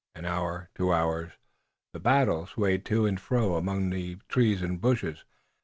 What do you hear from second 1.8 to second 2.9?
the battle swayed